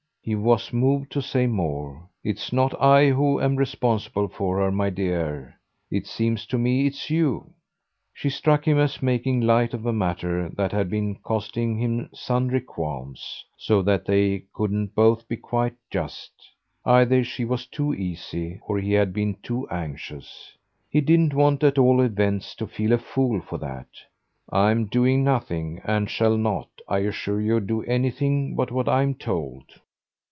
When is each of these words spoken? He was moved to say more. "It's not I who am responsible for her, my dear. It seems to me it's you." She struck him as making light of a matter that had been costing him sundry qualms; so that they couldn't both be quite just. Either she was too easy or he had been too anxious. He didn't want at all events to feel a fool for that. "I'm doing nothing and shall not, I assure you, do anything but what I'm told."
He 0.23 0.35
was 0.35 0.71
moved 0.71 1.11
to 1.13 1.21
say 1.23 1.47
more. 1.47 2.07
"It's 2.23 2.53
not 2.53 2.79
I 2.79 3.09
who 3.09 3.41
am 3.41 3.55
responsible 3.55 4.27
for 4.27 4.59
her, 4.59 4.71
my 4.71 4.91
dear. 4.91 5.55
It 5.89 6.05
seems 6.05 6.45
to 6.45 6.59
me 6.59 6.85
it's 6.85 7.09
you." 7.09 7.49
She 8.13 8.29
struck 8.29 8.67
him 8.67 8.77
as 8.77 9.01
making 9.01 9.41
light 9.41 9.73
of 9.73 9.83
a 9.87 9.91
matter 9.91 10.47
that 10.49 10.71
had 10.73 10.91
been 10.91 11.15
costing 11.23 11.79
him 11.79 12.07
sundry 12.13 12.61
qualms; 12.61 13.43
so 13.57 13.81
that 13.81 14.05
they 14.05 14.43
couldn't 14.53 14.93
both 14.93 15.27
be 15.27 15.37
quite 15.37 15.73
just. 15.89 16.29
Either 16.85 17.23
she 17.23 17.43
was 17.43 17.65
too 17.65 17.91
easy 17.95 18.59
or 18.67 18.77
he 18.77 18.93
had 18.93 19.13
been 19.13 19.33
too 19.41 19.67
anxious. 19.69 20.55
He 20.87 21.01
didn't 21.01 21.33
want 21.33 21.63
at 21.63 21.79
all 21.79 21.99
events 21.99 22.53
to 22.57 22.67
feel 22.67 22.91
a 22.93 22.99
fool 22.99 23.41
for 23.41 23.57
that. 23.57 23.89
"I'm 24.53 24.85
doing 24.85 25.23
nothing 25.23 25.81
and 25.83 26.07
shall 26.11 26.37
not, 26.37 26.69
I 26.87 26.99
assure 26.99 27.41
you, 27.41 27.59
do 27.59 27.81
anything 27.85 28.55
but 28.55 28.69
what 28.71 28.87
I'm 28.87 29.15
told." 29.15 29.63